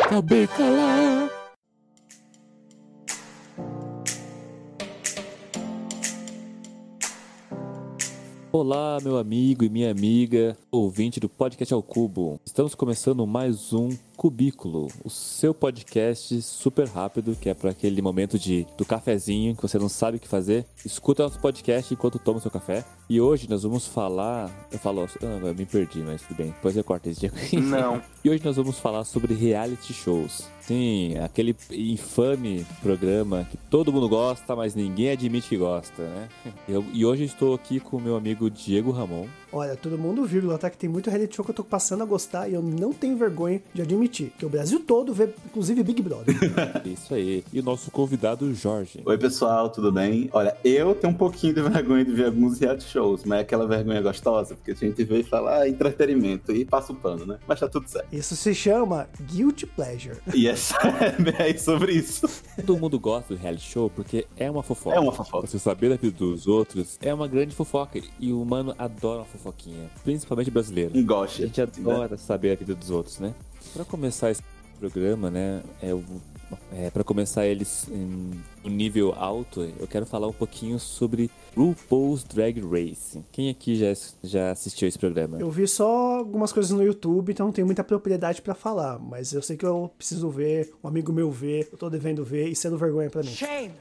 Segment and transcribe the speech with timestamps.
[0.00, 1.30] Acabei calar.
[8.50, 12.38] Olá, meu amigo e minha amiga, ouvinte do Podcast ao Cubo.
[12.44, 13.90] Estamos começando mais um
[14.22, 19.62] Cubículo, o seu podcast super rápido, que é para aquele momento de do cafezinho que
[19.62, 20.64] você não sabe o que fazer.
[20.86, 22.84] Escuta nosso podcast enquanto toma seu café.
[23.10, 24.48] E hoje nós vamos falar.
[24.70, 26.52] Eu falo, ah, eu me perdi, mas tudo bem.
[26.52, 27.32] Depois eu corto esse dia.
[27.60, 28.00] Não.
[28.24, 30.48] e hoje nós vamos falar sobre reality shows.
[30.60, 36.28] Sim, aquele infame programa que todo mundo gosta, mas ninguém admite que gosta, né?
[36.68, 39.26] Eu, e hoje eu estou aqui com o meu amigo Diego Ramon.
[39.52, 40.70] Olha, todo mundo, vírgula, tá?
[40.70, 43.16] Que tem muito reality show que eu tô passando a gostar e eu não tenho
[43.18, 44.32] vergonha de admitir.
[44.38, 46.34] Que o Brasil todo vê, inclusive, Big Brother.
[46.86, 47.44] Isso aí.
[47.52, 49.02] E o nosso convidado, Jorge.
[49.04, 50.30] Oi, pessoal, tudo bem?
[50.32, 53.66] Olha, eu tenho um pouquinho de vergonha de ver alguns reality shows, mas é aquela
[53.66, 57.38] vergonha gostosa, porque a gente vê e fala ah, entretenimento e passa o pano, né?
[57.46, 58.06] Mas tá tudo certo.
[58.10, 60.16] Isso se chama Guilty Pleasure.
[60.34, 60.76] E essa
[61.38, 62.26] é sobre isso.
[62.56, 64.96] Todo mundo gosta do reality show porque é uma fofoca.
[64.96, 65.46] É uma fofoca.
[65.46, 68.00] Você saber da vida dos outros é uma grande fofoca.
[68.18, 69.90] E o humano adora uma fofoquinha.
[70.04, 71.02] Principalmente brasileiro.
[71.04, 71.42] Gosta.
[71.42, 72.16] A gente adora né?
[72.16, 73.34] saber a vida dos outros, né?
[73.72, 74.42] Pra começar esse
[74.78, 75.62] programa, né?
[75.80, 75.94] É,
[76.72, 82.60] é, para começar eles no nível alto, eu quero falar um pouquinho sobre RuPaul's Drag
[82.60, 83.22] Race.
[83.30, 85.38] Quem aqui já, já assistiu esse programa?
[85.38, 89.32] Eu vi só algumas coisas no YouTube, então não tenho muita propriedade para falar, mas
[89.32, 92.56] eu sei que eu preciso ver, um amigo meu ver, eu tô devendo ver e
[92.56, 93.30] sendo vergonha para mim.
[93.30, 93.72] Shame!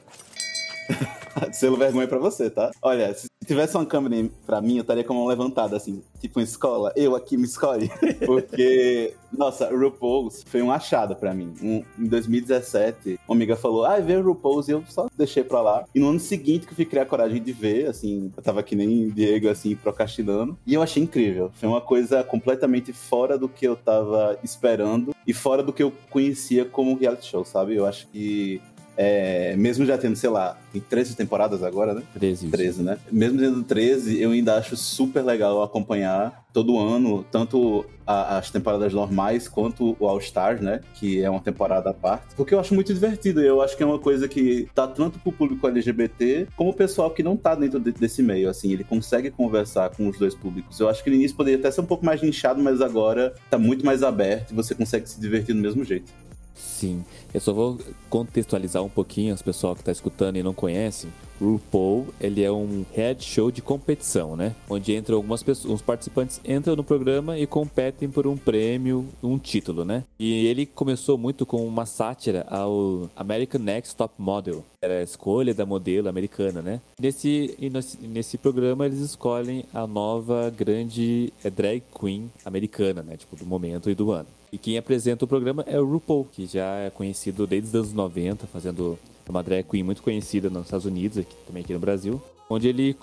[1.53, 2.71] Selo vergonha pra você, tá?
[2.81, 6.39] Olha, se tivesse uma câmera pra mim, eu estaria com a mão levantada, assim, tipo
[6.39, 6.91] em escola.
[6.95, 7.89] Eu aqui me escolhe.
[8.25, 11.53] Porque, nossa, RuPaul's foi um achado pra mim.
[11.61, 15.85] Um, em 2017, uma amiga falou, ah, vê RuPaul's, e eu só deixei pra lá.
[15.93, 18.75] E no ano seguinte que eu fui criar coragem de ver, assim, eu tava que
[18.75, 20.57] nem Diego, assim, procrastinando.
[20.65, 21.51] E eu achei incrível.
[21.55, 25.93] Foi uma coisa completamente fora do que eu tava esperando e fora do que eu
[26.09, 27.75] conhecia como reality show, sabe?
[27.75, 28.61] Eu acho que
[28.97, 32.03] é, mesmo já tendo, sei lá, em 13 temporadas agora, né?
[32.13, 32.49] 13.
[32.49, 32.97] 13, né?
[33.11, 38.93] Mesmo tendo 13, eu ainda acho super legal acompanhar todo ano, tanto a, as temporadas
[38.93, 40.81] normais quanto o All Stars, né?
[40.95, 42.35] Que é uma temporada à parte.
[42.35, 43.41] Porque eu acho muito divertido.
[43.41, 47.11] Eu acho que é uma coisa que tá tanto pro público LGBT como o pessoal
[47.11, 48.49] que não tá dentro de, desse meio.
[48.49, 50.79] Assim, ele consegue conversar com os dois públicos.
[50.79, 53.57] Eu acho que no início poderia até ser um pouco mais nichado, mas agora tá
[53.57, 56.11] muito mais aberto e você consegue se divertir do mesmo jeito.
[56.53, 57.03] Sim,
[57.33, 57.79] eu só vou
[58.09, 61.11] contextualizar um pouquinho as pessoas que estão tá escutando e não conhecem.
[61.41, 64.55] RuPaul, ele é um head show de competição, né?
[64.69, 69.39] Onde entram algumas pessoas, os participantes entram no programa e competem por um prêmio, um
[69.39, 70.03] título, né?
[70.19, 74.63] E ele começou muito com uma sátira ao American Next Top Model.
[74.83, 76.79] Era a escolha da modelo americana, né?
[76.99, 77.57] Nesse,
[78.01, 83.17] nesse programa eles escolhem a nova grande é, drag queen americana, né?
[83.17, 84.27] Tipo, do momento e do ano.
[84.51, 87.93] E quem apresenta o programa é o RuPaul, que já é conhecido desde os anos
[87.93, 92.21] 90, fazendo uma drag queen muito conhecida nos Estados Unidos, aqui, também aqui no Brasil,
[92.49, 92.97] onde ele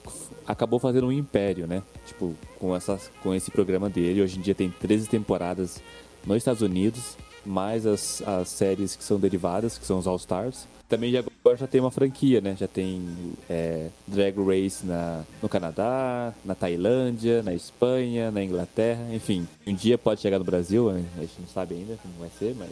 [0.46, 1.82] acabou fazendo um império, né?
[2.06, 4.20] Tipo, com, essa, com esse programa dele.
[4.20, 5.80] Hoje em dia tem 13 temporadas
[6.26, 7.16] nos Estados Unidos,
[7.46, 10.68] mais as, as séries que são derivadas, que são os All Stars.
[10.88, 12.56] Também já, agora já tem uma franquia, né?
[12.58, 13.06] Já tem
[13.48, 19.46] é, Drag Race na, no Canadá, na Tailândia, na Espanha, na Inglaterra, enfim.
[19.66, 22.70] Um dia pode chegar no Brasil, a gente não sabe ainda como vai ser, mas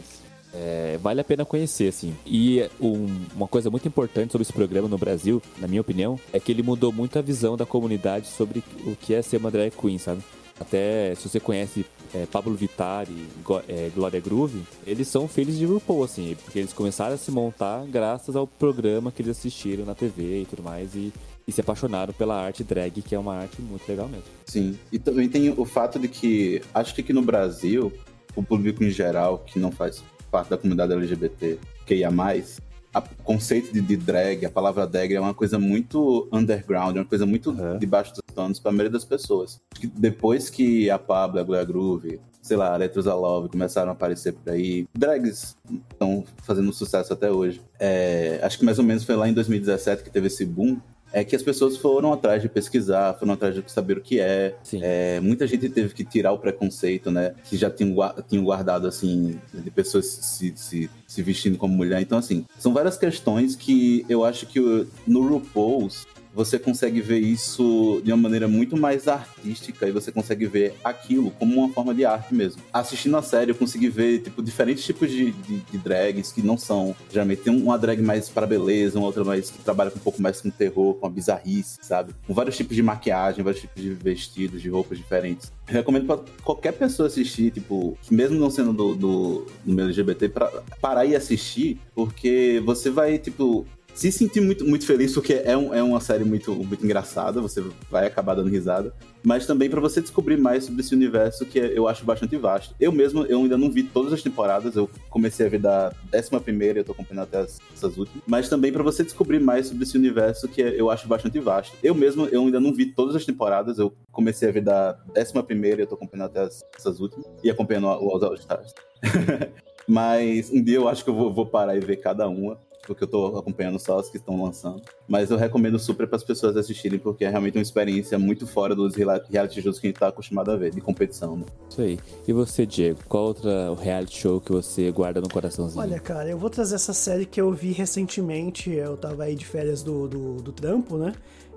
[0.53, 2.15] é, vale a pena conhecer, assim.
[2.25, 3.05] E um,
[3.35, 6.63] uma coisa muito importante sobre esse programa no Brasil, na minha opinião, é que ele
[6.63, 10.23] mudou muito a visão da comunidade sobre o que é ser uma drag queen, sabe?
[10.59, 13.27] Até se você conhece é, Pablo Vittar e
[13.67, 17.85] é, Glória Groove, eles são filhos de RuPaul, assim, porque eles começaram a se montar
[17.85, 21.13] graças ao programa que eles assistiram na TV e tudo mais, e,
[21.47, 24.25] e se apaixonaram pela arte drag, que é uma arte muito legal mesmo.
[24.45, 27.91] Sim, e também tem o fato de que, acho que aqui no Brasil,
[28.35, 32.59] o público em geral, que não faz parte da comunidade LGBT, que ia mais,
[32.99, 37.05] o conceito de, de, drag, a palavra drag é uma coisa muito underground, é uma
[37.05, 37.77] coisa muito uhum.
[37.77, 39.59] debaixo dos panos para a maioria das pessoas.
[39.95, 44.33] Depois que a Pablo, a Glória Groove, sei lá, a Letras Love começaram a aparecer
[44.33, 45.57] por aí, drags
[45.91, 47.61] estão fazendo sucesso até hoje.
[47.79, 50.79] É, acho que mais ou menos foi lá em 2017 que teve esse boom
[51.11, 54.55] é que as pessoas foram atrás de pesquisar, foram atrás de saber o que é.
[54.73, 57.33] é muita gente teve que tirar o preconceito, né?
[57.45, 57.95] Que já tinham,
[58.27, 62.01] tinham guardado, assim, de pessoas se, se, se, vestindo como mulher.
[62.01, 64.59] Então, assim, são várias questões que eu acho que
[65.05, 66.05] no RuPaul's
[66.37, 71.31] você consegue ver isso de uma maneira muito mais artística e você consegue ver aquilo
[71.31, 72.61] como uma forma de arte mesmo.
[72.71, 76.55] Assistindo a série, eu consegui ver, tipo, diferentes tipos de, de, de drags que não
[76.55, 76.95] são.
[77.11, 80.39] Geralmente tem uma drag mais para beleza, uma outra mais que trabalha um pouco mais
[80.39, 82.13] com terror, com a bizarrice, sabe?
[82.27, 85.51] Com vários tipos de maquiagem, vários tipos de vestidos, de roupas diferentes.
[85.67, 90.61] Eu recomendo para qualquer pessoa assistir, tipo, mesmo não sendo do, do, do LGBT, pra
[90.79, 93.65] parar e assistir, porque você vai, tipo,
[93.97, 97.63] se sentir muito, muito feliz, porque é, um, é uma série muito, muito engraçada, você
[97.89, 101.87] vai acabar dando risada, mas também para você descobrir mais sobre esse universo que eu
[101.87, 102.75] acho bastante vasto.
[102.79, 106.39] Eu mesmo, eu ainda não vi todas as temporadas, eu comecei a ver da décima
[106.39, 109.81] primeira, eu tô acompanhando até as, essas últimas, mas também para você descobrir mais sobre
[109.81, 111.75] esse universo que eu acho bastante vasto.
[111.81, 115.41] Eu mesmo, eu ainda não vi todas as temporadas, eu comecei a ver da décima
[115.41, 118.75] primeira, eu tô acompanhando até as, essas últimas, e acompanhando os All Stars.
[119.87, 123.03] Mas um dia eu acho que eu vou, vou, parar e ver cada uma porque
[123.03, 124.81] eu tô acompanhando só as que estão lançando.
[125.07, 128.73] Mas eu recomendo super para as pessoas assistirem, porque é realmente uma experiência muito fora
[128.73, 131.45] dos reality shows que a gente tá acostumado a ver, de competição, né?
[131.69, 131.99] Isso aí.
[132.27, 135.81] E você, Diego, qual outra reality show que você guarda no coraçãozinho?
[135.81, 139.45] Olha, cara, eu vou trazer essa série que eu vi recentemente, eu tava aí de
[139.45, 141.13] férias do, do, do trampo, né?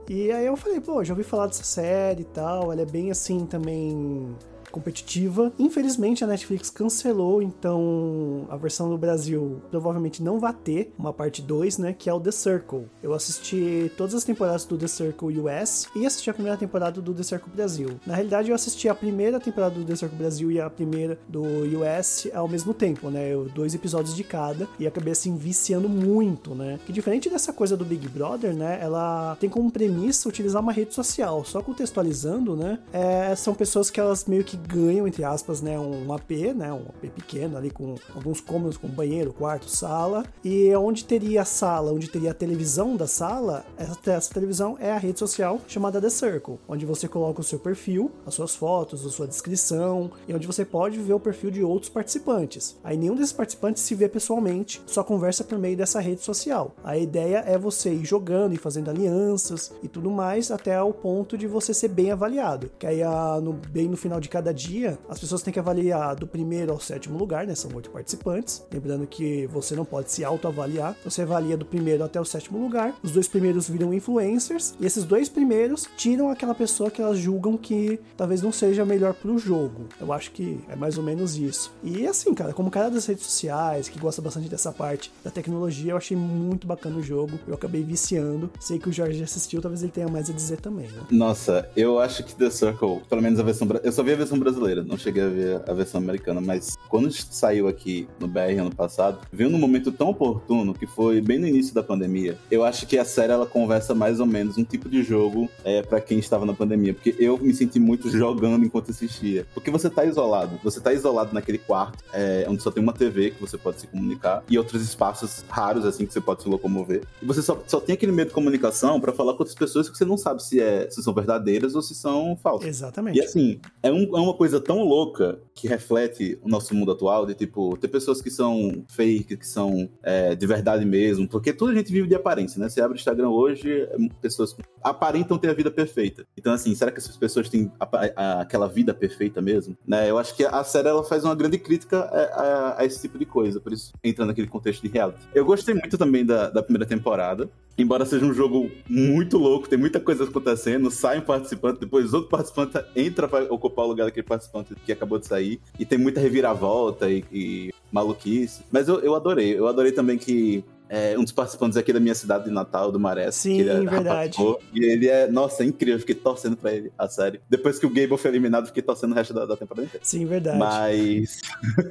[0.08, 3.12] E aí eu falei, pô, já ouvi falar dessa série e tal, ela é bem
[3.12, 4.34] assim também
[4.70, 5.52] competitiva.
[5.58, 11.42] Infelizmente a Netflix cancelou, então a versão do Brasil provavelmente não vai ter uma parte
[11.42, 12.86] 2, né, que é o The Circle.
[13.02, 17.14] Eu assisti todas as temporadas do The Circle US e assisti a primeira temporada do
[17.14, 17.88] The Circle Brasil.
[18.06, 21.42] Na realidade eu assisti a primeira temporada do The Circle Brasil e a primeira do
[21.80, 26.78] US ao mesmo tempo, né, dois episódios de cada e acabei assim viciando muito, né.
[26.86, 30.94] Que diferente dessa coisa do Big Brother, né, ela tem como premissa utilizar uma rede
[30.94, 31.44] social.
[31.44, 36.12] Só contextualizando, né, é, são pessoas que elas meio que ganham, entre aspas, né, um
[36.12, 41.04] AP, né, um AP pequeno ali com alguns cômodos, com banheiro, quarto, sala, e onde
[41.04, 45.18] teria a sala, onde teria a televisão da sala, essa, essa televisão é a rede
[45.18, 49.26] social chamada The Circle, onde você coloca o seu perfil, as suas fotos, a sua
[49.26, 52.76] descrição, e onde você pode ver o perfil de outros participantes.
[52.82, 56.74] Aí nenhum desses participantes se vê pessoalmente, só conversa por meio dessa rede social.
[56.82, 61.36] A ideia é você ir jogando e fazendo alianças e tudo mais até o ponto
[61.36, 62.70] de você ser bem avaliado.
[62.78, 63.00] Que aí,
[63.42, 66.72] no, bem no final de cada cada dia, as pessoas têm que avaliar do primeiro
[66.72, 67.54] ao sétimo lugar, né?
[67.54, 68.64] São oito participantes.
[68.72, 70.96] Lembrando que você não pode se autoavaliar.
[71.04, 72.94] Você avalia do primeiro até o sétimo lugar.
[73.02, 74.74] Os dois primeiros viram influencers.
[74.80, 79.14] E esses dois primeiros tiram aquela pessoa que elas julgam que talvez não seja melhor
[79.14, 79.86] pro jogo.
[80.00, 81.72] Eu acho que é mais ou menos isso.
[81.82, 85.92] E assim, cara, como cara das redes sociais, que gosta bastante dessa parte da tecnologia,
[85.92, 87.38] eu achei muito bacana o jogo.
[87.46, 88.50] Eu acabei viciando.
[88.58, 91.02] Sei que o Jorge assistiu, talvez ele tenha mais a dizer também, né?
[91.10, 93.68] Nossa, eu acho que The Circle, pelo menos a versão.
[93.82, 97.10] Eu só vi a versão brasileira, não cheguei a ver a versão americana, mas quando
[97.12, 101.46] saiu aqui no BR ano passado, veio num momento tão oportuno que foi bem no
[101.46, 102.36] início da pandemia.
[102.50, 105.82] Eu acho que a série ela conversa mais ou menos um tipo de jogo é,
[105.82, 109.46] para quem estava na pandemia, porque eu me senti muito jogando enquanto assistia.
[109.54, 113.30] Porque você tá isolado, você tá isolado naquele quarto, é, onde só tem uma TV
[113.30, 117.02] que você pode se comunicar e outros espaços raros assim que você pode se locomover.
[117.22, 119.96] E você só, só tem aquele meio de comunicação para falar com outras pessoas que
[119.96, 122.68] você não sabe se, é, se são verdadeiras ou se são falsas.
[122.68, 123.18] Exatamente.
[123.18, 127.26] E assim, é, um, é uma coisa tão louca que reflete o nosso mundo atual,
[127.26, 131.72] de tipo, ter pessoas que são fake, que são é, de verdade mesmo, porque tudo
[131.72, 132.68] a gente vive de aparência, né?
[132.68, 133.88] Você abre o Instagram hoje,
[134.20, 136.26] pessoas aparentam ter a vida perfeita.
[136.36, 139.76] Então, assim, será que essas pessoas têm a, a, aquela vida perfeita mesmo?
[139.86, 140.10] Né?
[140.10, 143.26] Eu acho que a série ela faz uma grande crítica a, a, esse tipo de
[143.26, 145.20] coisa, por isso entra naquele contexto de reality.
[145.34, 149.78] Eu gostei muito também da, da primeira temporada, embora seja um jogo muito louco, tem
[149.78, 154.19] muita coisa acontecendo, sai um participante, depois outro participante entra para ocupar o lugar daquele
[154.22, 158.62] participante que acabou de sair, e tem muita reviravolta e, e maluquice.
[158.70, 162.16] Mas eu, eu adorei, eu adorei também que é, um dos participantes aqui da minha
[162.16, 163.30] cidade de Natal, do Maré.
[163.30, 164.36] Sim, é verdade.
[164.74, 165.94] e ele é, nossa, é incrível.
[165.94, 167.40] Eu fiquei torcendo pra ele, a série.
[167.48, 170.04] Depois que o Gable foi eliminado, fiquei torcendo o resto da, da temporada inteira.
[170.04, 170.58] Sim, verdade.
[170.58, 171.40] Mas.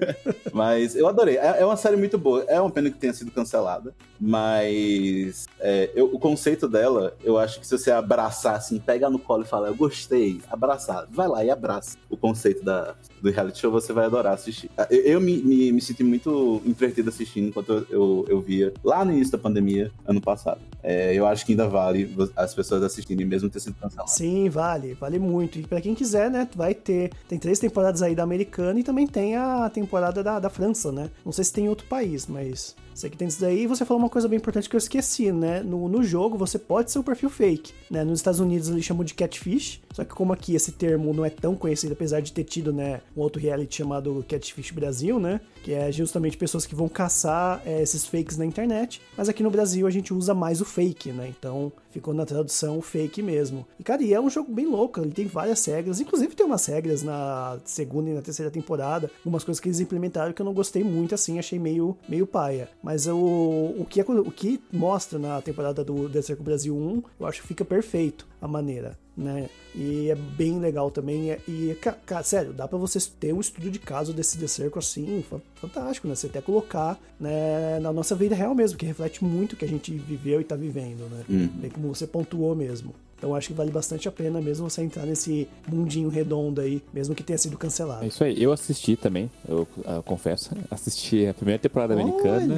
[0.52, 1.38] mas eu adorei.
[1.38, 2.44] É, é, uma série muito boa.
[2.50, 3.96] É uma pena que tenha sido cancelada.
[4.20, 5.46] Mas.
[5.62, 9.44] É, eu, o conceito dela, eu acho que se você abraçar, assim, pegar no colo
[9.44, 13.72] e falar, eu gostei, abraçar, vai lá e abraça o conceito da, do reality show,
[13.72, 14.70] você vai adorar assistir.
[14.90, 19.06] Eu, eu me, me, me, senti muito entretido assistindo enquanto eu, eu, eu via lá
[19.06, 20.60] no início da pandemia, ano passado.
[20.82, 24.10] É, eu acho que ainda vale as pessoas assistirem, mesmo ter sido cancelado.
[24.10, 25.60] Sim, vale, vale muito.
[25.60, 27.12] E pra quem quiser, né, vai ter.
[27.28, 31.10] Tem três temporadas aí da americana e também tem a temporada da, da França, né?
[31.24, 33.66] Não sei se tem em outro país, mas Sei que tem isso daí.
[33.66, 35.62] Você falou uma coisa bem importante que eu esqueci, né?
[35.62, 38.04] No, no jogo você pode ser um perfil fake, né?
[38.04, 41.30] Nos Estados Unidos eles chamam de catfish, só que como aqui esse termo não é
[41.30, 45.40] tão conhecido, apesar de ter tido, né, um outro reality chamado Catfish Brasil, né?
[45.64, 49.02] Que é justamente pessoas que vão caçar é, esses fakes na internet.
[49.16, 51.34] Mas aqui no Brasil a gente usa mais o fake, né?
[51.40, 53.66] Então Ficou na tradução fake mesmo.
[53.80, 56.66] E, cara, e é um jogo bem louco, ele tem várias regras, inclusive tem umas
[56.66, 60.54] regras na segunda e na terceira temporada, algumas coisas que eles implementaram que eu não
[60.54, 62.70] gostei muito, assim, achei meio, meio paia.
[62.84, 67.42] Mas o, o, que, o que mostra na temporada do Circle Brasil 1, eu acho
[67.42, 69.50] que fica perfeito a maneira né?
[69.76, 71.38] E é bem legal também.
[71.48, 75.24] E, cara, sério, dá para você ter um estudo de caso desse The Circle assim,
[75.56, 76.16] fantástico, né?
[76.16, 79.68] Você até colocar né, na nossa vida real mesmo, que reflete muito o que a
[79.68, 81.24] gente viveu e tá vivendo, né?
[81.30, 81.48] Uhum.
[81.48, 82.96] Bem como você pontuou mesmo.
[83.20, 87.14] Então acho que vale bastante a pena mesmo você entrar nesse mundinho redondo aí, mesmo
[87.14, 88.06] que tenha sido cancelado.
[88.06, 92.04] É isso aí, eu assisti também, eu, eu confesso, assisti a primeira temporada Olha.
[92.04, 92.56] americana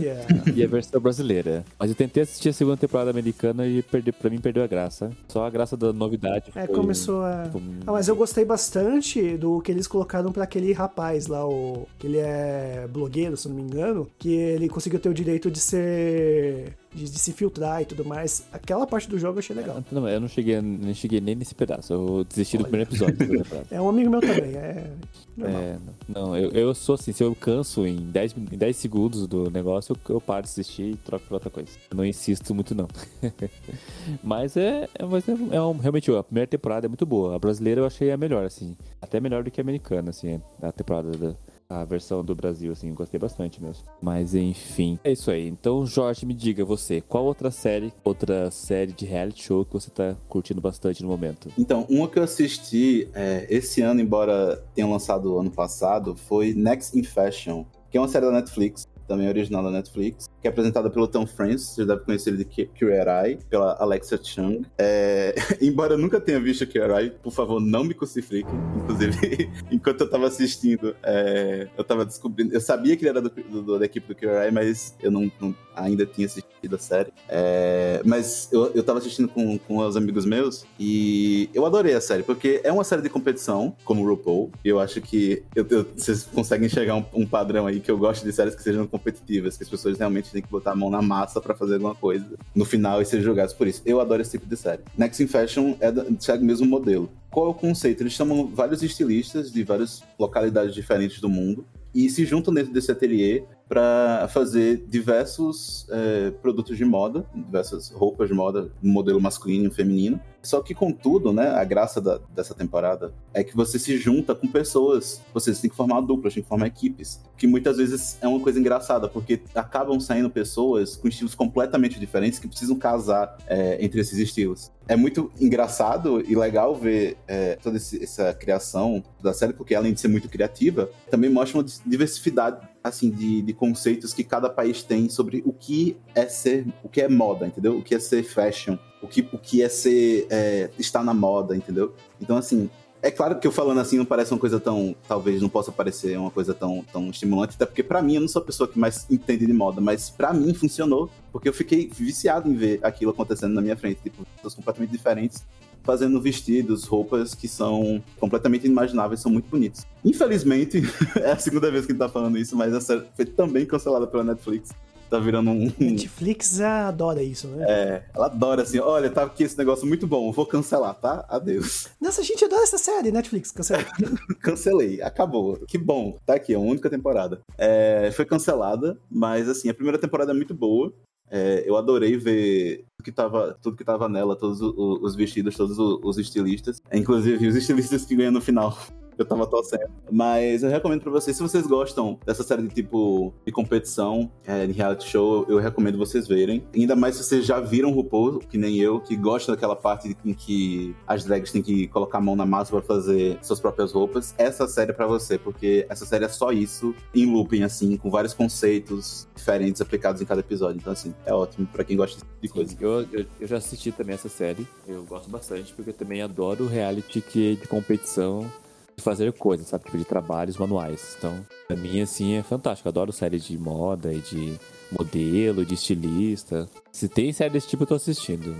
[0.56, 1.66] e a versão brasileira.
[1.80, 5.12] Mas eu tentei assistir a segunda temporada americana e perdi, pra mim perdeu a graça.
[5.28, 6.52] Só a graça da novidade.
[6.56, 6.76] É, foi...
[6.76, 7.50] começou a.
[7.88, 11.88] Ah, mas eu gostei bastante do que eles colocaram para aquele rapaz lá, o.
[11.98, 15.60] que ele é blogueiro, se não me engano, que ele conseguiu ter o direito de
[15.60, 18.46] ser de, de, se filtrar e tudo mais.
[18.52, 19.84] Aquela parte do jogo eu achei legal.
[19.92, 21.94] Não, eu não cheguei, não cheguei nem nesse pedaço.
[21.94, 22.66] Eu desisti Olha.
[22.66, 23.18] do primeiro episódio.
[23.70, 24.56] é um amigo meu também.
[24.56, 24.92] É,
[25.40, 25.78] é
[26.10, 29.94] não, eu, eu sou assim, se eu canso em 10, em 10 segundos do negócio,
[29.94, 31.70] eu, eu paro de assistir e troco pra outra coisa.
[31.90, 32.88] Eu não insisto muito, não.
[34.24, 37.36] mas é, é, mas é, é um, realmente a primeira temporada é muito boa.
[37.36, 38.76] A brasileira eu achei a melhor, assim.
[39.02, 41.36] Até melhor do que a americana, assim, a temporada da
[41.72, 43.84] a versão do Brasil, assim, gostei bastante mesmo.
[44.02, 45.48] Mas enfim, é isso aí.
[45.48, 49.90] Então, Jorge, me diga você, qual outra série, outra série de reality show que você
[49.90, 51.50] tá curtindo bastante no momento?
[51.58, 56.98] Então, uma que eu assisti é, esse ano, embora tenha lançado ano passado, foi Next
[56.98, 60.90] in Fashion, que é uma série da Netflix também original da Netflix, que é apresentada
[60.90, 64.64] pelo Tom Francis, você deve conhecer ele de Eye, pela Alexa Chung.
[64.78, 65.36] É...
[65.62, 68.54] Embora eu nunca tenha visto Eye, por favor, não me crucifiquem.
[68.78, 71.68] Inclusive, enquanto eu tava assistindo, é...
[71.78, 72.54] eu tava descobrindo.
[72.54, 75.56] Eu sabia que ele era do, do, da equipe do Eye, mas eu não, não
[75.76, 77.14] ainda tinha assistido a série.
[77.30, 78.02] É...
[78.04, 82.24] Mas eu, eu tava assistindo com, com os amigos meus e eu adorei a série,
[82.24, 85.86] porque é uma série de competição, como o RuPaul, e eu acho que eu, eu,
[85.96, 89.56] vocês conseguem enxergar um, um padrão aí que eu gosto de séries que sejam competitivas,
[89.56, 92.26] que as pessoas realmente têm que botar a mão na massa para fazer alguma coisa
[92.56, 93.82] no final e ser julgados por isso.
[93.86, 94.82] Eu adoro esse tipo de série.
[94.98, 97.10] Next in Fashion é segue o mesmo modelo.
[97.30, 98.04] Qual é o conceito?
[98.04, 102.92] Eles chamam vários estilistas de várias localidades diferentes do mundo e se juntam dentro desse
[102.92, 109.72] ateliê para fazer diversos é, produtos de moda, diversas roupas de moda, modelo masculino e
[109.72, 110.20] feminino.
[110.44, 114.46] Só que, contudo, né, a graça da, dessa temporada é que você se junta com
[114.46, 118.42] pessoas, vocês têm que formar duplas, têm que formar equipes, que muitas vezes é uma
[118.42, 124.02] coisa engraçada, porque acabam saindo pessoas com estilos completamente diferentes que precisam casar é, entre
[124.02, 124.70] esses estilos.
[124.86, 130.02] É muito engraçado e legal ver é, toda essa criação da série, porque além de
[130.02, 135.08] ser muito criativa, também mostra uma diversidade assim de, de, conceitos que cada país tem
[135.08, 137.78] sobre o que é ser o que é moda entendeu?
[137.78, 141.56] O que é ser fashion o que o que é ser é, estar na moda
[141.56, 141.94] entendeu?
[142.20, 142.70] Então assim
[143.04, 146.18] é claro que eu falando assim não parece uma coisa tão talvez não possa parecer
[146.18, 148.78] uma coisa tão, tão estimulante até porque para mim eu não sou a pessoa que
[148.78, 153.12] mais entende de moda mas para mim funcionou porque eu fiquei viciado em ver aquilo
[153.12, 155.44] acontecendo na minha frente tipo pessoas completamente diferentes
[155.84, 159.86] fazendo vestidos, roupas que são completamente inimagináveis, são muito bonitos.
[160.04, 160.82] Infelizmente,
[161.20, 163.66] é a segunda vez que a gente tá falando isso, mas a série foi também
[163.66, 164.72] cancelada pela Netflix.
[165.12, 165.70] Tá virando um.
[165.78, 167.66] Netflix adora isso, né?
[167.68, 171.26] É, ela adora assim: olha, tá aqui esse negócio muito bom, vou cancelar, tá?
[171.28, 171.90] Adeus.
[172.00, 173.86] Nossa, a gente adora essa série, Netflix, cancelei.
[174.40, 175.60] Cancelei, acabou.
[175.68, 177.42] Que bom, tá aqui, é a única temporada.
[177.58, 180.94] É, foi cancelada, mas assim, a primeira temporada é muito boa.
[181.30, 186.18] É, eu adorei ver que, tava, tudo que tava nela, todos os vestidos, todos os
[186.18, 186.82] estilistas.
[186.94, 188.78] Inclusive, os estilistas que ganham no final
[189.22, 189.90] eu tava torcendo.
[190.12, 194.66] Mas eu recomendo pra vocês, se vocês gostam dessa série de tipo de competição, é,
[194.66, 196.64] de reality show, eu recomendo vocês verem.
[196.76, 200.34] Ainda mais se vocês já viram RuPaul, que nem eu, que gosta daquela parte em
[200.34, 204.34] que as drags têm que colocar a mão na massa para fazer suas próprias roupas.
[204.38, 208.10] Essa série é pra você, porque essa série é só isso, em looping, assim, com
[208.10, 210.78] vários conceitos diferentes aplicados em cada episódio.
[210.78, 212.76] Então, assim, é ótimo pra quem gosta de coisa.
[212.80, 216.68] Eu, eu, eu já assisti também essa série, eu gosto bastante, porque eu também adoro
[216.68, 218.50] reality que, de competição
[218.98, 219.86] fazer coisas, sabe?
[219.86, 221.16] Tipo, de trabalhos manuais.
[221.18, 222.88] Então, pra mim, assim, é fantástico.
[222.88, 224.60] Eu adoro séries de moda e de
[224.92, 226.70] modelo, de estilista.
[226.92, 228.56] Se tem série desse tipo, eu tô assistindo.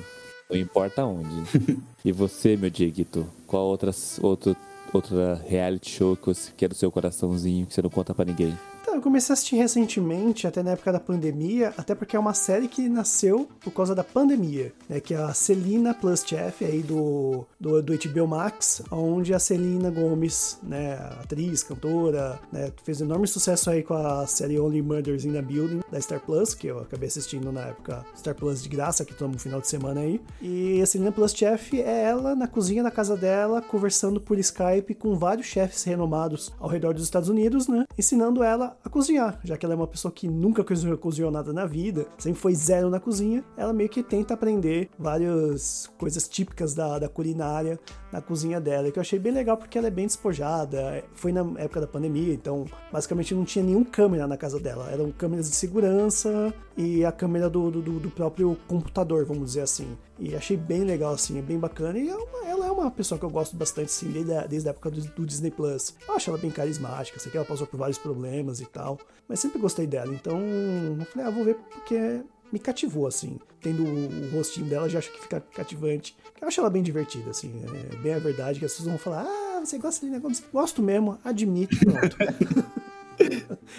[0.50, 1.30] Não importa onde.
[2.04, 4.56] e você, meu Dieguito, qual outras, outro,
[4.94, 8.26] outra reality show que, você, que é do seu coraçãozinho que você não conta para
[8.26, 8.58] ninguém?
[8.94, 12.68] Eu comecei a assistir recentemente, até na época da pandemia, até porque é uma série
[12.68, 15.00] que nasceu por causa da pandemia, né?
[15.00, 19.90] Que é a Celina Plus Chef aí do, do, do HBO Max, onde a Celina
[19.90, 25.32] Gomes, né, atriz, cantora, né, fez enorme sucesso aí com a série Only Murders in
[25.32, 29.06] the Building da Star Plus, que eu acabei assistindo na época Star Plus de graça,
[29.06, 30.20] que estamos no final de semana aí.
[30.42, 34.96] E a Celina Plus Chef é ela na cozinha da casa dela, conversando por Skype
[34.96, 37.86] com vários chefes renomados ao redor dos Estados Unidos, né?
[37.98, 41.54] Ensinando ela a cozinhar, já que ela é uma pessoa que nunca cozinhou, cozinhou nada
[41.54, 46.74] na vida, sempre foi zero na cozinha, ela meio que tenta aprender várias coisas típicas
[46.74, 47.80] da, da culinária
[48.12, 51.42] na cozinha dela, que eu achei bem legal porque ela é bem despojada, foi na
[51.58, 55.56] época da pandemia, então basicamente não tinha nenhum câmera na casa dela, eram câmeras de
[55.56, 59.98] segurança e a câmera do, do, do próprio computador, vamos dizer assim.
[60.20, 61.98] E achei bem legal, assim, é bem bacana.
[61.98, 64.70] E é uma, ela é uma pessoa que eu gosto bastante, assim, desde a, desde
[64.70, 65.96] a época do, do, Disney Plus.
[66.08, 69.00] Eu acho ela bem carismática, sei que ela passou por vários problemas e tal.
[69.28, 70.14] Mas sempre gostei dela.
[70.14, 73.40] Então, eu falei, ah, vou ver porque me cativou, assim.
[73.62, 76.16] Tendo o, o rostinho dela, já acho que fica cativante.
[76.42, 77.64] Eu acho ela bem divertida, assim.
[77.92, 80.44] É bem a verdade que as pessoas vão falar, ah, você gosta de negócio?
[80.52, 82.18] Gosto mesmo, admito, pronto.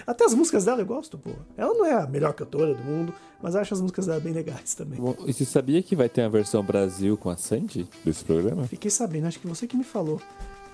[0.07, 1.31] Até as músicas dela eu gosto, pô.
[1.57, 3.13] Ela não é a melhor cantora do mundo,
[3.43, 5.01] mas acho as músicas dela bem legais também.
[5.27, 8.67] E você sabia que vai ter a versão Brasil com a Sandy desse programa?
[8.67, 10.21] Fiquei sabendo, acho que você que me falou.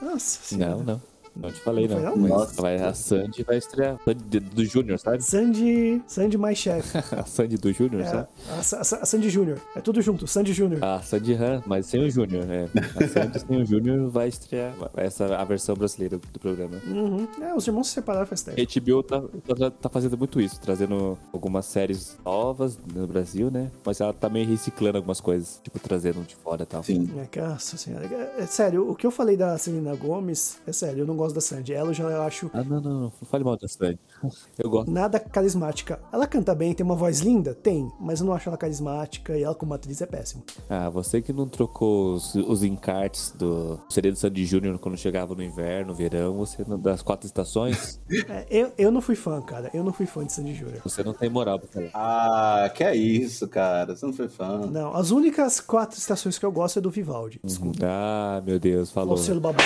[0.00, 0.76] Nossa senhora.
[0.76, 1.02] Não, não.
[1.38, 2.00] Não te falei, não.
[2.00, 2.16] não.
[2.16, 3.98] Nossa, vai, a Sandy vai estrear.
[4.04, 5.22] Sandy do Júnior, sabe?
[5.22, 6.02] Sandy.
[6.06, 6.98] Sandy mais chefe.
[7.16, 8.28] a Sandy do Júnior, é, sabe?
[8.48, 9.58] A, a, a Sandy Júnior.
[9.76, 10.82] É tudo junto, Sandy Júnior.
[10.84, 12.68] A Sandy Han, mas sem o Júnior, é.
[12.98, 16.80] A Sandy sem o Júnior vai estrear essa a versão brasileira do programa.
[16.86, 17.28] Uhum.
[17.40, 18.60] É, os irmãos se separaram faz tempo.
[18.60, 23.70] A HBO tá, tá, tá, fazendo muito isso, trazendo algumas séries novas no Brasil, né?
[23.84, 26.82] Mas ela tá meio reciclando algumas coisas, tipo, trazendo de fora e tal.
[26.82, 27.08] Sim.
[27.16, 28.06] É, nossa senhora.
[28.06, 31.27] É, é, sério, o que eu falei da Selena Gomes, é sério, eu não gosto
[31.32, 31.72] da Sandy.
[31.72, 32.50] Ela já eu acho.
[32.52, 33.00] Ah, não, não.
[33.00, 33.98] Não fale mal da Sandy.
[34.58, 34.90] Eu gosto.
[34.90, 36.00] Nada carismática.
[36.12, 37.54] Ela canta bem, tem uma voz linda?
[37.54, 37.90] Tem.
[38.00, 40.42] Mas eu não acho ela carismática e ela como atriz é péssima.
[40.68, 45.34] Ah, você que não trocou os, os encartes do seria do Sandy Júnior quando chegava
[45.34, 48.00] no inverno, no verão, você das quatro estações?
[48.28, 49.70] é, eu, eu não fui fã, cara.
[49.72, 50.80] Eu não fui fã de Sandy Júnior.
[50.84, 51.90] Você não tem moral pra falar.
[51.94, 53.96] Ah, que é isso, cara.
[53.96, 54.66] Você não foi fã.
[54.66, 57.40] Não, as únicas quatro estações que eu gosto é do Vivaldi.
[57.42, 57.78] Desculpa.
[57.82, 59.14] Ah, meu Deus, falou.
[59.14, 59.64] O selo babaca.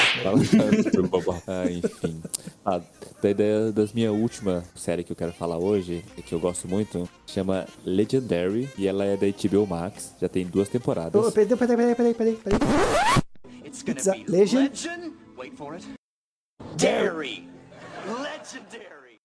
[1.47, 2.23] ah, enfim.
[2.65, 2.81] Ah,
[3.21, 3.35] daí
[3.73, 8.69] das minha última série que eu quero falar hoje, que eu gosto muito, chama Legendary,
[8.77, 11.15] e ela é da HBO Max, já tem duas temporadas.
[11.15, 12.59] Oh, peraí, peraí, peraí, peraí, peraí, peraí.
[13.65, 14.71] It's gonna be Legend?
[14.71, 15.13] legend?
[15.37, 15.87] Wait for it.
[16.77, 17.49] Dairy!
[18.07, 19.21] Legendary!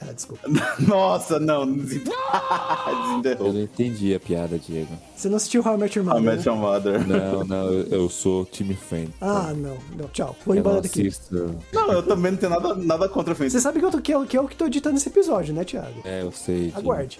[0.00, 0.46] Ah, desculpa.
[0.86, 1.66] Nossa, não.
[1.72, 3.46] Desenterrou.
[3.46, 4.92] Eu não entendi a piada, Diego.
[5.16, 6.20] Você não assistiu How I Met Your Mother?
[6.20, 7.08] How I Met Your Mother.
[7.08, 9.06] Não, não, eu, sou time fan.
[9.20, 9.78] Ah, não.
[9.96, 10.36] Não, tchau.
[10.44, 11.00] Vou eu embora daqui.
[11.08, 11.56] Assisto.
[11.72, 14.12] Não, eu também não tenho nada, nada contra o Você sabe que eu, tô, que,
[14.12, 16.02] eu, que eu que tô editando esse episódio, né, Thiago?
[16.04, 16.72] É, eu sei.
[16.76, 17.18] Aguarde.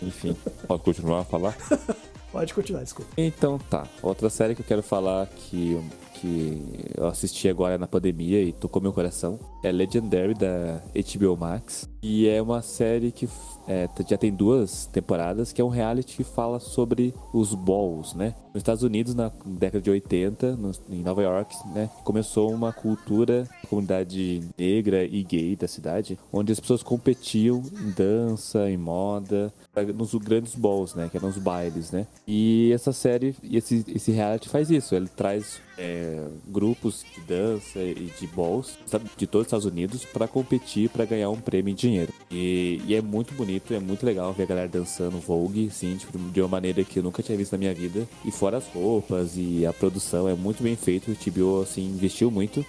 [0.00, 0.34] Enfim,
[0.66, 1.54] pode continuar a falar?
[2.32, 3.10] pode continuar, desculpa.
[3.18, 3.86] Então tá.
[4.00, 5.78] Outra série que eu quero falar que
[6.22, 6.62] que
[6.96, 9.40] eu assisti agora na pandemia e tocou meu coração.
[9.64, 11.90] É Legendary da HBO Max.
[12.00, 13.28] E é uma série que
[13.66, 18.34] é, já tem duas temporadas, que é um reality que fala sobre os balls, né?
[18.52, 21.88] Nos Estados Unidos, na década de 80, no, em Nova York, né?
[22.02, 28.68] Começou uma cultura, comunidade negra e gay da cidade, onde as pessoas competiam em dança,
[28.68, 29.52] em moda,
[29.94, 31.08] nos grandes balls, né?
[31.08, 32.06] Que eram os bailes, né?
[32.26, 34.94] E essa série, esse, esse reality faz isso.
[34.94, 36.11] Ele traz é,
[36.46, 38.78] grupos de dança e de balls
[39.16, 42.12] de todos os Estados Unidos para competir, para ganhar um prêmio em dinheiro.
[42.30, 46.18] E, e, é muito bonito, é muito legal ver a galera dançando Vogue, sim, tipo,
[46.18, 48.08] de uma maneira que eu nunca tinha visto na minha vida.
[48.24, 51.10] E fora as roupas e a produção, é muito bem feito.
[51.10, 52.64] O TBO, assim, investiu muito.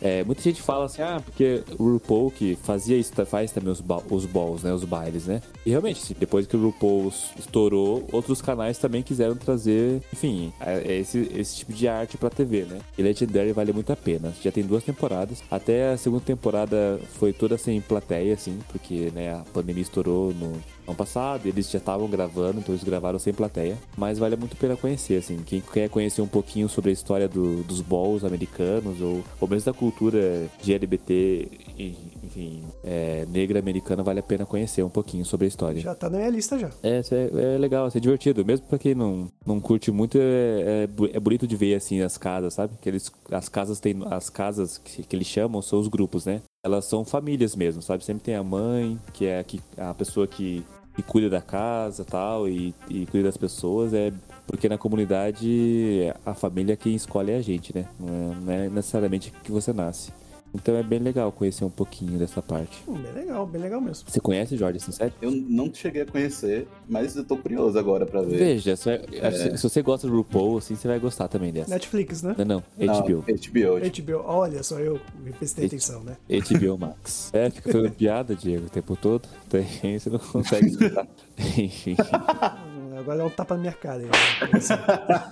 [0.00, 3.82] É, muita gente fala assim, ah, porque o RuPaul que fazia isso, faz também os,
[4.10, 4.72] os balls, né?
[4.72, 5.42] Os bailes, né?
[5.64, 10.52] E realmente, assim, depois que o RuPaul estourou, outros canais também quiseram trazer, enfim,
[10.86, 12.80] esse, esse tipo de arte pra TV, né?
[12.96, 14.32] E Legendary vale muito a pena.
[14.42, 15.42] Já tem duas temporadas.
[15.50, 20.52] Até a segunda temporada foi toda sem plateia, assim, porque né, a pandemia estourou no
[20.90, 23.76] ano passado, eles já estavam gravando, então eles gravaram sem plateia.
[23.96, 25.38] Mas vale muito a pena conhecer, assim.
[25.44, 29.72] Quem quer conhecer um pouquinho sobre a história do, dos balls americanos, ou, ou mesmo
[29.72, 31.48] da cultura de LGBT,
[32.22, 35.80] enfim, é, negra americana, vale a pena conhecer um pouquinho sobre a história.
[35.80, 36.70] Já tá na minha lista já.
[36.82, 38.44] É, é, é legal, é divertido.
[38.44, 42.16] Mesmo pra quem não, não curte muito, é, é, é, bonito de ver, assim, as
[42.16, 42.74] casas, sabe?
[42.80, 46.42] Que eles, as casas tem, as casas que, que eles chamam são os grupos, né?
[46.62, 48.04] Elas são famílias mesmo, sabe?
[48.04, 49.44] Sempre tem a mãe, que é
[49.78, 54.12] a, a pessoa que que cuida da casa tal, e, e cuida das pessoas, é
[54.46, 57.86] porque na comunidade a família é quem escolhe a gente, né?
[58.00, 60.12] É, não é necessariamente que você nasce.
[60.54, 62.82] Então é bem legal conhecer um pouquinho dessa parte.
[62.86, 64.04] Hum, bem legal, bem legal mesmo.
[64.08, 65.12] Você conhece, Jorge, série?
[65.22, 68.36] Eu não cheguei a conhecer, mas eu tô curioso agora pra ver.
[68.36, 69.56] Veja, se, é.
[69.56, 71.70] se você gosta do RuPaul, assim, você vai gostar também dessa.
[71.70, 72.34] Netflix, né?
[72.38, 72.62] Não, não,
[73.00, 73.22] HBO.
[73.22, 74.02] HBO.
[74.02, 76.16] HBO, olha, só eu me prestei atenção, né?
[76.28, 77.30] HBO Max.
[77.40, 79.28] É, fica fazendo piada, Diego, o tempo todo.
[79.48, 79.64] Tem,
[79.98, 81.06] você não consegue escutar.
[81.38, 81.96] Enfim.
[83.00, 84.02] Agora dá um tapa na minha cara.
[84.02, 84.50] Aí,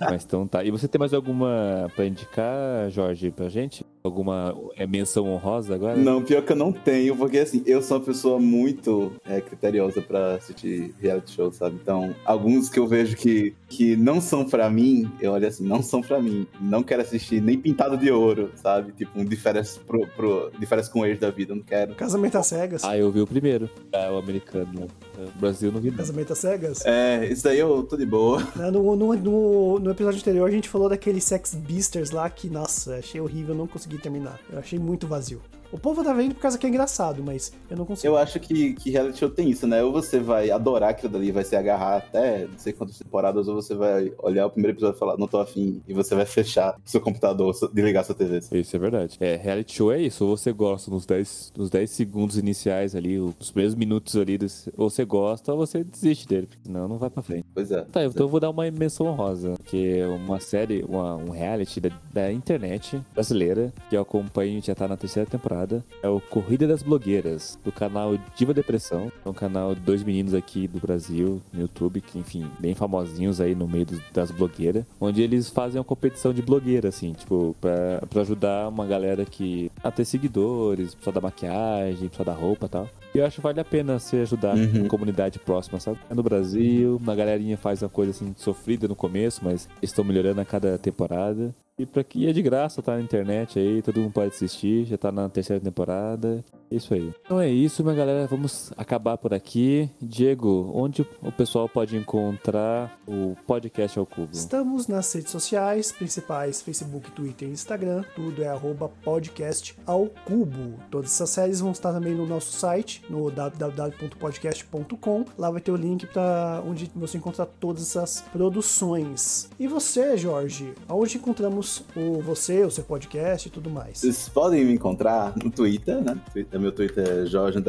[0.09, 0.63] Mas então tá.
[0.63, 3.85] E você tem mais alguma pra indicar, Jorge, pra gente?
[4.03, 5.95] Alguma é, menção honrosa agora?
[5.97, 10.01] Não, pior que eu não tenho, porque assim, eu sou uma pessoa muito é, criteriosa
[10.01, 11.77] pra assistir reality show, sabe?
[11.81, 15.83] Então, alguns que eu vejo que, que não são pra mim, eu olho assim, não
[15.83, 16.47] são pra mim.
[16.61, 18.93] Não quero assistir nem Pintado de Ouro, sabe?
[18.93, 21.93] Tipo, um diferença, pro, pro, diferença com o ex da vida, eu não quero.
[21.95, 22.83] Casamento às cegas.
[22.85, 23.69] Ah, eu vi o primeiro.
[23.91, 24.87] É, o americano.
[25.17, 25.91] O Brasil não vi.
[25.91, 25.97] Não.
[25.97, 26.85] Casamento às cegas?
[26.85, 28.47] É, isso daí eu tô de boa.
[28.69, 32.97] No, no, no, no episódio anterior a gente falou daquele Sex Beasters lá que, nossa,
[32.97, 34.39] achei horrível, não consegui terminar.
[34.49, 35.41] Eu achei muito vazio.
[35.71, 38.13] O povo tá vendo por causa que é engraçado, mas eu não consigo.
[38.13, 39.83] Eu acho que, que reality show tem isso, né?
[39.83, 43.55] Ou você vai adorar aquilo dali, vai se agarrar até não sei quantas temporadas, ou
[43.55, 46.75] você vai olhar o primeiro episódio e falar, não tô afim, e você vai fechar
[46.83, 48.39] seu computador, desligar sua TV.
[48.51, 49.17] Isso é verdade.
[49.19, 50.25] É, reality show é isso.
[50.25, 54.39] Ou você gosta nos 10, nos 10 segundos iniciais ali, os primeiros minutos ali,
[54.75, 57.45] ou você gosta, ou você desiste dele, porque senão não vai pra frente.
[57.53, 57.81] Pois é.
[57.81, 61.79] Tá, então eu vou dar uma menção honrosa, que é uma série, uma, um reality
[61.79, 65.58] da, da internet brasileira, que eu acompanho, já tá na terceira temporada
[66.01, 69.11] é o Corrida das Blogueiras, do canal Diva Depressão.
[69.25, 73.41] É um canal de dois meninos aqui do Brasil, no YouTube, que, enfim, bem famosinhos
[73.41, 78.01] aí no meio das blogueiras, onde eles fazem uma competição de blogueira, assim, tipo, pra,
[78.09, 82.69] pra ajudar uma galera que a ter seguidores, pessoal da maquiagem, pessoal da roupa e
[82.69, 82.89] tal.
[83.13, 84.85] E eu acho que vale a pena se ajudar uhum.
[84.85, 85.97] a comunidade próxima, sabe?
[86.09, 90.41] É no Brasil, uma galerinha faz uma coisa assim sofrida no começo, mas estão melhorando
[90.41, 91.53] a cada temporada.
[91.79, 94.97] E pra que é de graça, tá na internet aí, todo mundo pode assistir, já
[94.97, 96.43] tá na terceira temporada.
[96.71, 97.11] É isso aí.
[97.25, 98.27] Então é isso, minha galera.
[98.27, 99.89] Vamos acabar por aqui.
[100.01, 104.29] Diego, onde o pessoal pode encontrar o podcast ao cubo?
[104.31, 108.03] Estamos nas redes sociais principais, Facebook, Twitter e Instagram.
[108.15, 110.79] Tudo é arroba podcast ao cubo.
[110.91, 115.25] Todas essas séries vão estar também no nosso site, no www.podcast.com.
[115.37, 119.49] Lá vai ter o link para onde você encontrar todas essas produções.
[119.59, 123.99] E você, Jorge, aonde encontramos o você, o seu podcast e tudo mais.
[123.99, 126.19] Vocês podem me encontrar no Twitter, né?
[126.31, 127.59] Twitter, meu Twitter é Jorge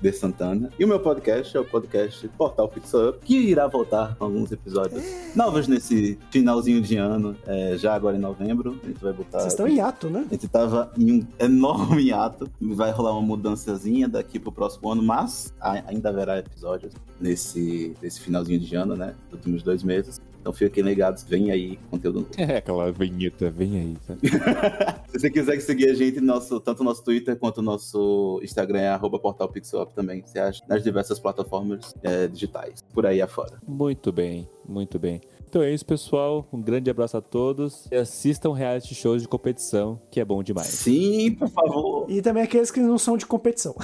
[0.00, 0.70] de Santana.
[0.78, 4.52] E o meu podcast é o podcast Portal Fix Up, que irá voltar com alguns
[4.52, 5.02] episódios
[5.34, 8.78] novos nesse finalzinho de ano, é, já agora em novembro.
[8.82, 9.40] A gente vai botar.
[9.40, 10.24] Vocês estão em ato, né?
[10.28, 12.48] A gente tava em um enorme ato.
[12.60, 18.60] Vai rolar uma mudançazinha daqui pro próximo ano, mas ainda haverá episódios nesse, nesse finalzinho
[18.60, 19.14] de ano, né?
[19.30, 20.20] Nos últimos dois meses.
[20.40, 22.30] Então fiquem ligados, vem aí conteúdo novo.
[22.36, 23.96] É, aquela vinheta, vem aí.
[24.06, 25.02] Tá?
[25.08, 28.88] Se você quiser seguir a gente, nosso, tanto nosso Twitter quanto o nosso Instagram é
[28.88, 33.60] arroba portalpixelup também, você acha nas diversas plataformas é, digitais, por aí afora.
[33.66, 35.20] Muito bem, muito bem.
[35.48, 36.46] Então é isso, pessoal.
[36.52, 37.88] Um grande abraço a todos.
[37.90, 40.66] E assistam reality shows de competição, que é bom demais.
[40.66, 42.06] Sim, por favor.
[42.10, 43.74] E também aqueles que não são de competição.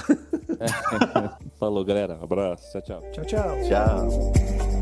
[1.57, 2.19] Falou, galera.
[2.19, 2.71] Um abraço.
[2.71, 3.11] Tchau, tchau.
[3.11, 3.57] Tchau, tchau.
[3.67, 4.74] Tchau.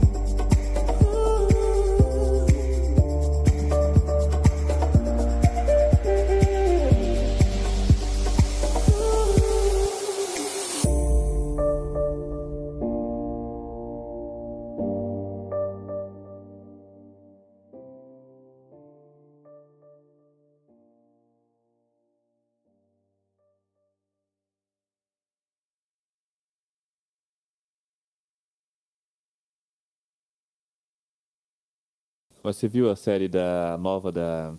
[32.43, 34.53] Você viu a série da nova da.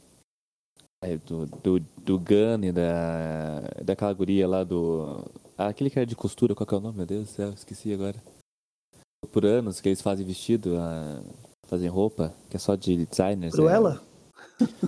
[1.03, 3.61] É, do, do, do Gun e da.
[3.85, 5.23] Daquela guria lá do.
[5.57, 6.97] Ah, aquele cara de costura, qual que é o nome?
[6.97, 8.16] Meu Deus do céu, esqueci agora.
[9.31, 11.23] Por anos que eles fazem vestido, a,
[11.66, 13.55] fazem roupa, que é só de designers.
[13.55, 14.01] Cruella?
[14.01, 14.14] É...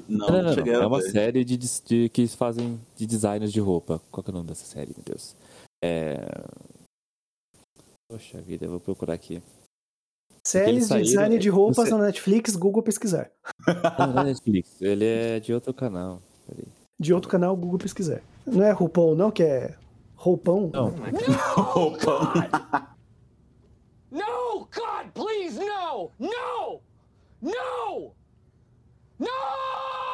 [0.09, 3.61] Não, não, não, não, É uma série de, de, que eles fazem de designers de
[3.61, 4.01] roupa.
[4.11, 5.35] Qual que é o nome dessa série, meu Deus?
[5.85, 6.17] É.
[8.09, 9.43] Poxa vida, eu vou procurar aqui.
[10.47, 13.29] Séries de design de roupas na Netflix, Google pesquisar.
[13.99, 16.23] Não, não é Netflix, ele é de outro canal.
[17.01, 18.21] De outro canal, Google pesquisar.
[18.47, 19.75] Não é roupão, não, que é
[20.15, 20.71] roupão?
[20.73, 20.91] Não.
[21.51, 22.33] roupão.
[24.09, 26.13] No, God, please, no!
[26.21, 26.81] No!
[27.43, 28.13] No!
[29.19, 30.06] No!